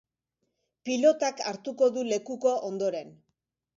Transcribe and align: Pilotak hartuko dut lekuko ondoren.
Pilotak 0.89 1.43
hartuko 1.51 1.91
dut 1.99 2.09
lekuko 2.13 2.55
ondoren. 2.71 3.13